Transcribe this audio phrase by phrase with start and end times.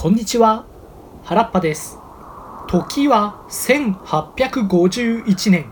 [0.00, 0.64] こんにちは。
[1.24, 1.98] 原っぱです。
[2.68, 5.70] 時は1851年。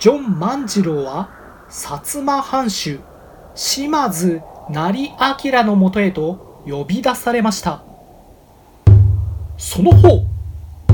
[0.00, 1.30] ジョン万次郎は
[1.68, 2.98] 薩摩藩主
[3.54, 7.84] 島津成明のもとへと呼び出されました。
[9.56, 10.26] その方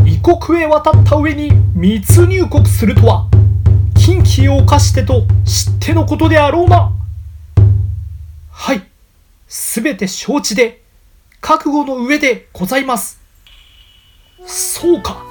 [0.05, 3.31] 異国へ渡った上に密入国するとは
[3.95, 6.93] 禁忌を犯してと知ってのことであろうな。
[8.51, 8.83] はい。
[9.49, 10.85] すべて承知で
[11.41, 13.21] 覚悟の上でございます。
[14.45, 15.25] そうか。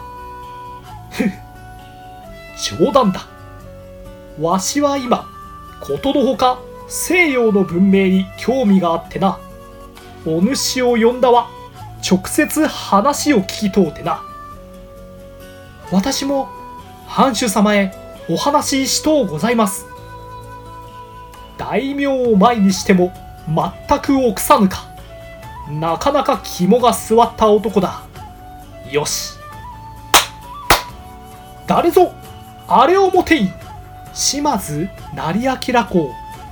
[2.79, 3.27] 冗談だ。
[4.39, 5.29] わしは今
[5.81, 9.39] ことのほか西洋の文明に興味があってな。
[10.25, 11.49] お主を呼んだは
[12.07, 14.23] 直接話を聞きとうてな。
[15.91, 16.49] 私も
[17.07, 17.93] 藩主様へ
[18.29, 19.85] お話ししとうございます。
[21.57, 23.13] 大名を前にしても
[23.47, 24.94] 全く臆さぬか。
[25.69, 28.03] なかなか肝が据わった男だ。
[28.91, 29.33] よし。
[31.67, 32.13] 誰ぞ
[32.67, 33.49] あれをもてい
[34.13, 36.11] 島津成明公。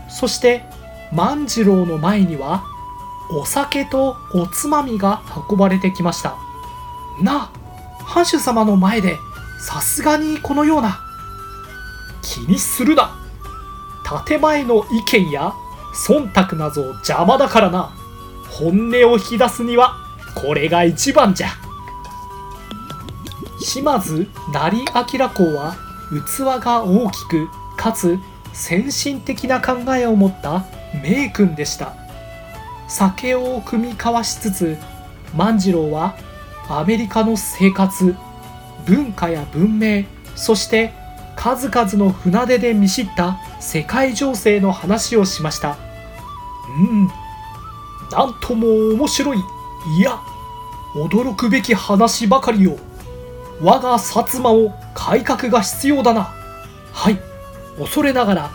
[0.09, 0.63] そして
[1.11, 2.63] 万次郎の前には
[3.31, 6.35] お酒とおつまみが運ばれてきました。
[7.21, 9.17] なあ藩主様の前で
[9.59, 10.99] さすがにこのような
[12.21, 13.15] 気にするな。
[14.27, 15.53] 建前の意見や
[16.07, 17.91] 忖度など邪魔だからな。
[18.53, 19.95] 本音を引き出すには
[20.35, 21.47] これが一番じゃ。
[23.59, 25.75] 島津成明公は
[26.27, 28.19] 器が大きくかつ
[28.53, 30.65] 先進的な考えを持った
[31.01, 31.95] 名君でした。
[32.87, 34.77] 酒を酌み交わしつつ
[35.35, 36.15] 万次郎は
[36.69, 38.15] アメリカの生活
[38.85, 40.03] 文化や文明
[40.35, 40.93] そして
[41.35, 45.77] 数々の船出で見知った世界情勢の話をしました。
[46.79, 47.22] うん。
[48.13, 49.39] なんとも面白い。
[49.97, 50.19] いや
[50.95, 52.77] 驚くべき話ばかりよ。
[53.59, 56.31] 我が薩摩を改革が必要だな。
[56.91, 57.19] はい。
[57.79, 58.51] 恐れながら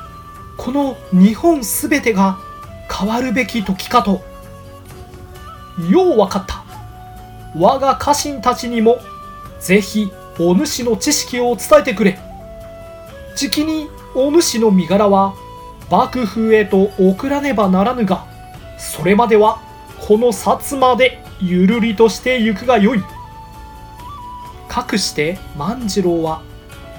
[0.57, 2.39] この日本すべてが
[2.89, 4.23] 変わるべき時かと。
[5.91, 6.65] ようわかった。
[7.57, 8.99] 我が家臣たちにも
[9.59, 12.21] ぜひお主の知識を伝えてくれ。
[13.35, 15.35] じきにお主の身柄は
[15.91, 18.25] 幕府へと送らねばならぬが
[18.79, 19.61] それまでは
[20.01, 23.03] この薩摩でゆるりとして行くがよい。
[24.69, 26.43] かくして万次郎は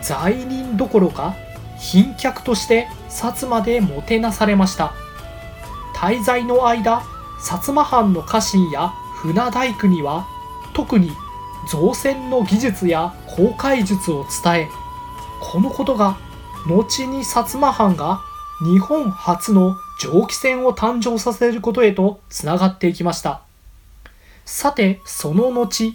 [0.02, 1.36] 罪人どころか
[1.78, 4.94] 賓客として薩摩でもてなされました。
[5.96, 7.02] 滞在の間
[7.40, 10.28] 薩摩藩の家臣や船大工には
[10.74, 11.12] 特に
[11.70, 14.68] 造船の技術や航海術を伝え
[15.42, 16.18] このことが
[16.68, 18.22] 後に薩摩藩が
[18.62, 23.42] 日本初の蒸気船を誕生させることへとつながっていきました。
[24.46, 25.94] さてその後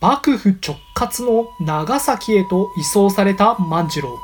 [0.00, 4.18] 幕府直轄の長崎へと移送された万次郎。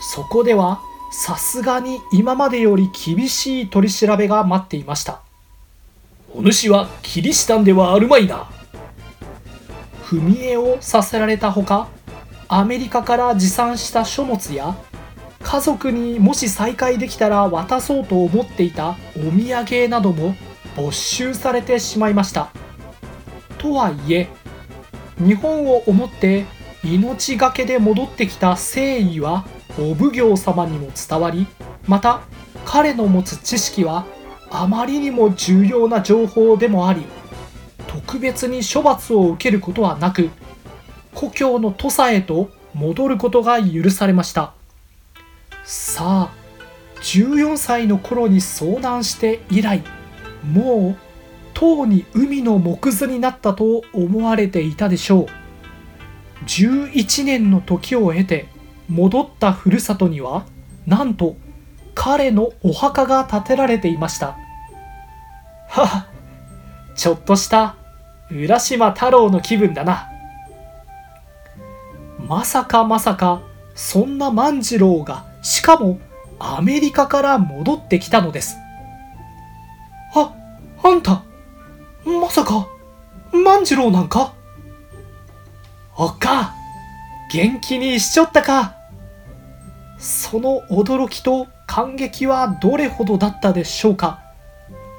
[0.00, 0.80] そこでは
[1.10, 5.20] さすがに今までより厳しい取り調べが待っていました。
[6.34, 8.48] お主はキリシタンではあるまいな。
[10.04, 11.88] 踏み絵をさせられたほか
[12.48, 14.76] アメリカから持参した書物や
[15.42, 20.34] 家族にもし再会できたら渡そうと思っていたお土産なども
[20.76, 22.50] 没収されてしまいました。
[23.58, 24.28] とはいえ
[25.18, 26.44] 日本を思って
[26.84, 29.44] 命がけで戻ってきた誠意は
[29.78, 31.46] お奉行様にも伝わり
[31.86, 32.22] また
[32.64, 34.06] 彼の持つ知識は
[34.50, 37.04] あまりにも重要な情報でもあり
[37.88, 40.30] 特別に処罰を受けることはなく
[41.14, 44.57] 故郷の土佐へと戻ることが許されました。
[45.68, 46.34] さあ
[47.02, 49.82] 14歳の頃に遭難して以来
[50.42, 50.96] もう
[51.52, 55.26] とうに海の木図になったと思われていたでしょう。
[56.46, 58.48] 11年の時を経て
[58.88, 60.46] 戻ったふるさとには
[60.86, 61.36] なんと
[61.94, 64.38] 彼のお墓が建てられていました。
[65.68, 66.06] はは
[66.96, 67.76] ちょっとした
[68.30, 70.08] 浦島太郎の気分だな。
[72.26, 73.42] まさかまさか
[73.74, 75.98] そんな万次郎がしかも
[76.38, 78.58] アメリカから戻ってきたのです。
[80.14, 80.34] あ
[80.84, 81.22] あんた
[82.04, 82.68] まさか
[83.32, 84.34] 万次郎なんか？
[85.96, 86.54] おっか
[87.32, 88.74] 元気にしちょったか。
[89.98, 94.20] その驚きと感激はどれほどだったでしょうか。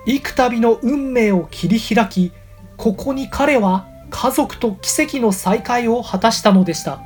[0.08, 2.32] 幾度の運命を切り開き
[2.76, 7.00] ここに彼は家族と奇跡の再会を果たしたのでした。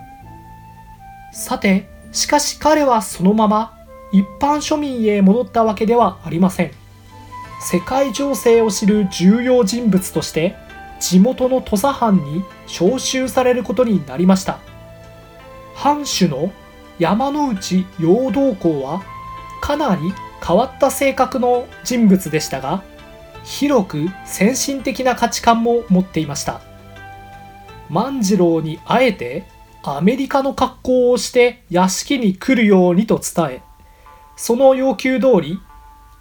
[1.34, 3.78] さてしかし彼はそのまま
[4.12, 6.72] 一般庶民へ戻ったわけではありません。
[7.60, 10.56] 世界情勢を知る重要人物として
[11.00, 14.60] 地元の土佐藩に召集されることになりました。
[15.74, 16.52] 藩主の
[17.00, 19.02] 山内陽道公は
[19.62, 20.14] かなり
[20.46, 22.84] 変わった性格の人物でしたが
[23.44, 26.62] 広く先進的な価値観も持っていました。
[27.90, 29.46] 万次郎にあえて
[29.86, 33.62] アメリカの格好をして屋敷に来るようにと伝え
[34.38, 35.60] その要求通り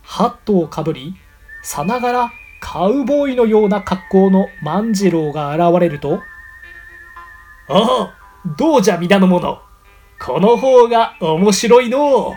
[0.03, 1.15] ハットをかぶり
[1.63, 6.21] さながらカウボーイのような格好の万次郎が現れると
[7.71, 8.15] 「ああ
[8.59, 9.63] どうじゃ皆の者
[10.21, 12.35] この方が面白いの」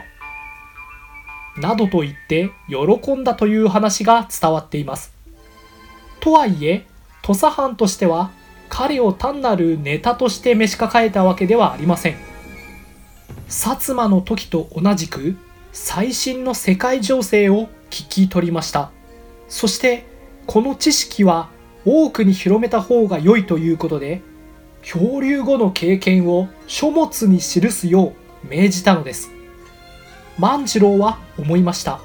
[1.58, 5.14] などと言って喜んだという話が伝わっています。
[6.20, 6.86] とはいえ
[7.22, 8.30] 土佐藩としては
[8.70, 12.16] 彼を単なるネタとして召し抱えたわけではありません。
[13.48, 15.38] 薩摩の時と同じく
[15.72, 18.92] 最新の世界情勢を聞き取りました。
[19.48, 20.06] そして
[20.48, 21.50] この知識は
[21.86, 24.22] 多くに広めた方が良いということで
[24.82, 28.14] 漂流後の経験を書物に記すよ
[28.44, 29.32] う命じたのです。
[30.38, 32.00] 万次郎は思いました。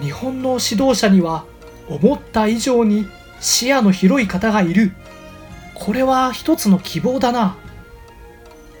[0.00, 1.44] 日本の指導者には
[1.88, 3.06] 思った以上に
[3.44, 4.92] 視野の広い方がいる。
[5.74, 7.58] これは一つの希望だな。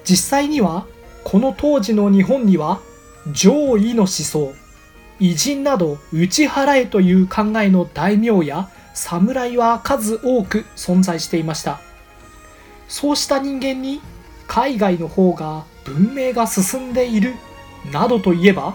[0.04, 0.86] 実際には
[1.22, 2.80] この当時の日本には
[3.30, 4.54] 上位の思想
[5.20, 11.80] 偉人など打ち払えという考えの大名や侍は数多く存在していました。
[12.88, 14.00] そうした人間に
[14.46, 17.34] 海外の方が文明が進んでいる
[17.92, 18.74] などといえば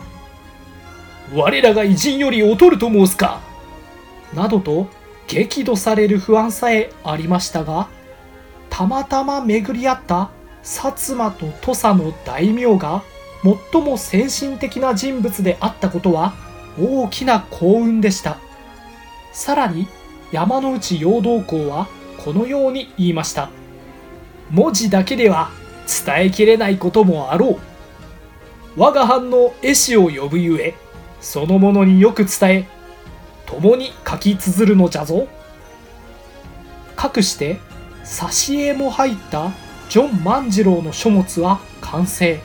[1.33, 3.41] 我らが偉人より劣ると申すか
[4.35, 4.98] などと
[5.29, 7.87] 激怒される不安さえありましたが
[8.71, 10.31] たまたま巡り合った
[10.63, 13.03] 薩摩と土佐の大名が
[13.71, 16.33] 最も先進的な人物であったことは
[16.79, 18.37] 大きな幸運でした。
[19.31, 19.87] さらに
[20.31, 21.87] 山内陽道公は
[22.23, 23.49] このように言いました。
[24.49, 25.51] 文字だけでは
[26.05, 27.59] 伝えきれないこともあろう。
[28.75, 30.75] 我が藩の絵師を呼ぶゆえ
[31.21, 32.78] そのものによく伝え
[33.49, 35.27] 共に書き綴るのじゃぞ。
[36.95, 37.59] かくして
[38.03, 39.51] 挿絵も入った
[39.89, 42.39] ジョン万次郎の書物は完成。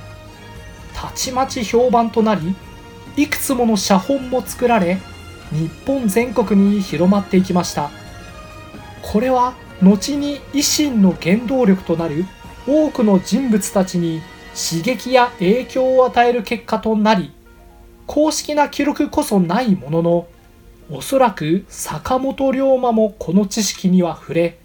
[0.95, 2.55] たちまち評判となり、
[3.17, 4.99] いくつもの写本も作られ、
[5.53, 7.91] 日本全国に広まっていきました。
[9.03, 12.25] これは後に維新の原動力となる
[12.67, 14.23] 多くの人物たちに
[14.55, 17.33] 刺激や影響を与える結果となり、
[18.07, 20.27] 公式な記録こそないものの、
[20.91, 24.59] おそらく坂本龍馬もこの知識には触れ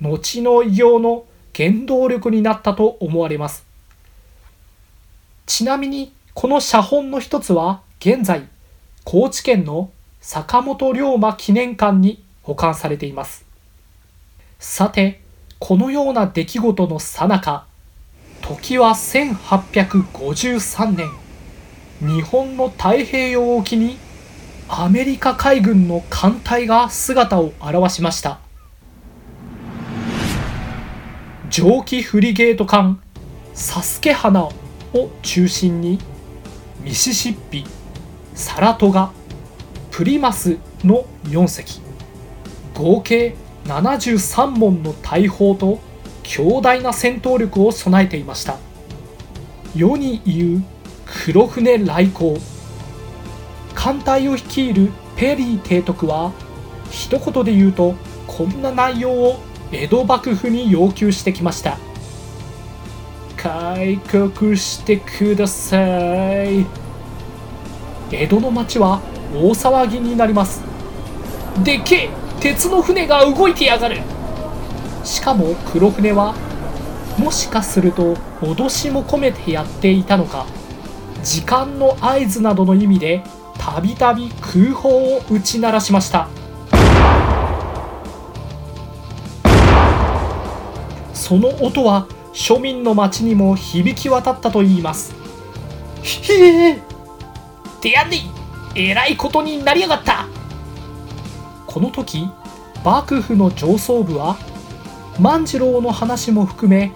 [0.00, 1.24] 後の偉業の
[1.54, 3.66] 原動力になったと思われます。
[5.46, 8.46] ちなみにこの写本の一つは現在
[9.02, 9.90] 高知県の
[10.20, 13.44] 坂本龍馬記念館に保管されています。
[14.60, 15.20] さて
[15.58, 17.66] このような出来事のさなか
[18.42, 21.10] 時は1853年。
[22.00, 23.98] 日本の太平洋沖に
[24.70, 28.38] アメリカ海軍の艦隊が姿を現しました。
[31.48, 33.00] 蒸気フリゲート艦
[33.54, 34.52] サスケ花を
[35.22, 35.98] 中心に
[36.82, 37.64] ミシシッピ
[38.34, 39.10] サラトガ
[39.90, 41.80] プリマスの4隻
[42.74, 43.34] 合計
[43.64, 45.80] 73門の大砲と
[46.22, 48.58] 強大な戦闘力を備えていました。
[49.74, 50.62] 世に言う
[51.06, 52.38] 黒船来航。
[53.78, 56.32] 艦隊を率いるペリー提督は
[56.90, 57.94] 一言で言うと
[58.26, 61.78] こんな内容を江戸幕府に要求してきました。
[63.36, 65.78] 開国してくださ
[66.42, 66.66] い。
[68.10, 69.00] 江戸の町は
[69.32, 70.60] 大騒ぎになります。
[71.62, 74.00] でっけえ鉄の船が動いてやがる。
[75.04, 76.34] しかも黒船は
[77.16, 80.46] もしかすると脅しも込めてやっていたのか。
[81.22, 83.22] 時間の合図などの意味で
[83.70, 86.26] たびたび空砲を打ち鳴らしました。
[91.12, 95.14] その音は庶民の町にも響き渡ったといいます。
[96.02, 96.78] ひえ
[97.82, 98.16] てやんで
[98.74, 100.26] えらいことになりやがった。
[101.66, 102.26] この時
[102.82, 104.38] 幕府の上層部は
[105.20, 106.90] 万次郎の話も含め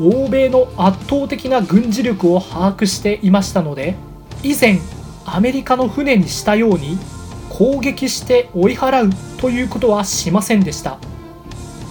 [0.00, 3.96] 欧米の圧倒的な軍事力を把握していましたので
[4.42, 4.78] 以前
[5.26, 6.98] アメリカの船にしたように
[7.50, 10.98] 攻撃して追い払うということはしませんでした。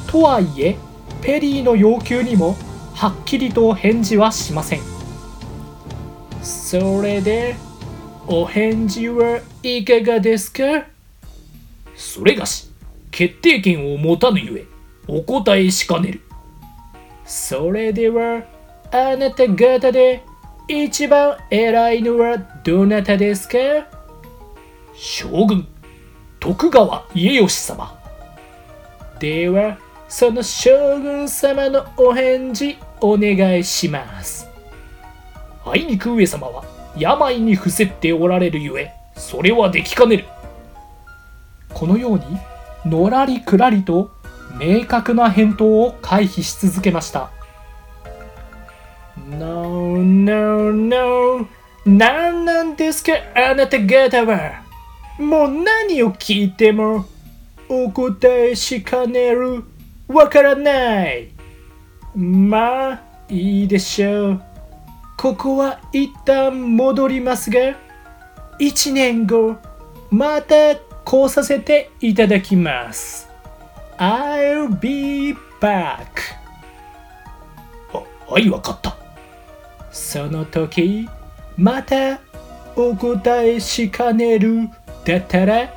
[0.08, 0.78] とはいえ
[1.22, 2.56] ペリーの要求にも
[2.94, 4.82] はっきりと返事はしません。
[6.42, 7.56] それで
[8.28, 10.86] お返事はいかがですか？
[11.96, 12.68] それがし
[13.12, 14.66] 決定権を持たぬゆえ
[15.08, 16.22] お答えしかねる。
[17.26, 18.44] それでは
[18.92, 20.24] あなた方で
[20.68, 23.58] 一番偉いのはどなたですか？
[24.96, 25.68] 将軍
[26.40, 28.00] 徳川家吉様。
[29.20, 29.78] では
[30.08, 34.48] その将軍様のお返事お願いします。
[35.66, 36.64] あいにく上様は
[36.98, 40.26] 病に伏せっておられるゆえそれはできかねる。
[41.74, 42.26] このように
[42.86, 44.12] のらりくらりと
[44.58, 47.32] 明確な返答を回避し続けました。
[49.40, 49.63] No,
[49.98, 51.48] no, no.
[51.86, 54.64] 何なんですかあなた方は。
[55.20, 57.06] もう何を聞いても
[57.70, 59.64] お答えしかねる。
[60.08, 61.30] わからない。
[62.16, 64.42] まあいいでしょう。
[65.18, 67.60] ここは一旦戻りますが
[68.60, 69.56] 1年後
[70.10, 73.30] またこうさせていただきます。
[73.98, 76.00] I'll be back.
[77.94, 79.03] あ、はいわかった。
[79.94, 81.08] その時
[81.56, 82.20] また
[82.76, 84.68] お答えしかねる。
[85.06, 85.72] だったら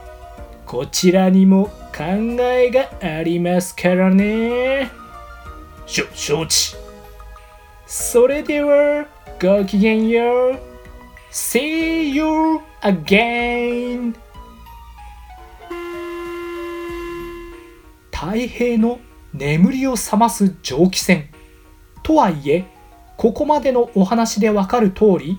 [0.65, 2.05] こちらにも考
[2.41, 4.91] えがありますからね。
[5.87, 6.75] しょ承知。
[7.87, 9.07] それでは
[9.41, 10.59] ごきげんよう。
[11.31, 12.25] See you
[12.81, 14.15] again.
[18.11, 18.99] 太平の
[19.35, 21.31] 眠りを覚ます蒸気船。
[22.03, 22.76] とはいえ
[23.17, 25.39] ここまでのお話でわかる通り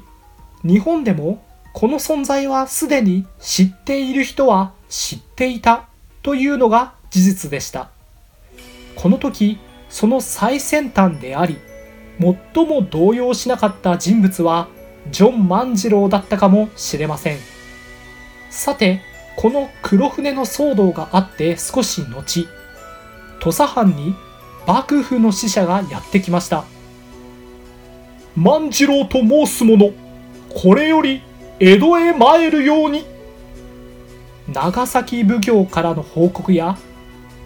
[0.63, 1.43] 日本でも
[1.73, 5.87] この存在はすでに知っている人は知っていた
[6.23, 7.89] というのが事実でした。
[8.95, 11.57] この時その最先端であり
[12.19, 14.67] 最も動揺しなかった人物は
[15.11, 17.37] ジョン万次郎だったかもしれません。
[18.49, 19.01] さて
[19.35, 22.47] この黒船の騒動があって少し後
[23.39, 24.15] 土佐藩に
[24.65, 26.65] 幕府の使者がやってきました。
[28.37, 29.91] 万次郎と申す者
[30.53, 31.23] これより
[31.59, 33.03] 江戸へ参るように。
[34.47, 36.77] 長崎奉行からの報告や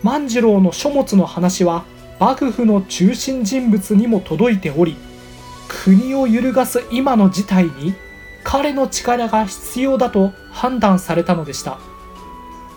[0.03, 1.85] 万次郎の書物の話は
[2.19, 4.95] 幕府の中心人物にも届いており
[5.67, 7.95] 国を揺るがす今の事態に
[8.43, 11.79] 彼の力が必要だと判断されたのでした。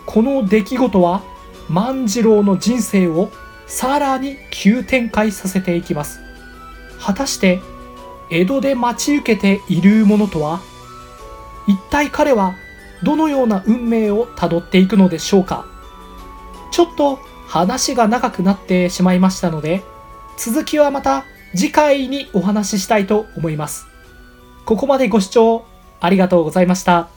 [0.05, 1.21] この出来事は
[1.67, 3.29] 万次郎の人生を
[3.67, 6.21] さらに急展開させていきます。
[6.97, 7.59] 果たして
[8.29, 10.61] 江戸で待ち受けているものとは
[11.67, 12.55] 一体彼は
[13.03, 15.65] どのような運命をたどっていくのでしょうか。
[16.71, 19.81] ちょっと話が長くなってしまいましたので
[20.37, 21.23] 続きはまた
[21.55, 23.87] 次回にお話ししたいと思います。
[24.65, 25.65] ここまでご視聴
[26.01, 27.14] ありがとうございました。